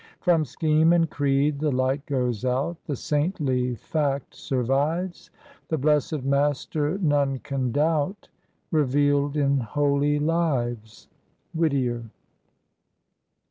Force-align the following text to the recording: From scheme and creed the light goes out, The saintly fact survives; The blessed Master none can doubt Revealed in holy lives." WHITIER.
From 0.19 0.45
scheme 0.45 0.93
and 0.93 1.07
creed 1.07 1.59
the 1.59 1.71
light 1.71 2.03
goes 2.07 2.43
out, 2.43 2.77
The 2.87 2.95
saintly 2.95 3.75
fact 3.75 4.33
survives; 4.33 5.29
The 5.67 5.77
blessed 5.77 6.23
Master 6.23 6.97
none 6.97 7.37
can 7.37 7.71
doubt 7.71 8.27
Revealed 8.71 9.37
in 9.37 9.59
holy 9.59 10.17
lives." 10.17 11.07
WHITIER. 11.53 12.05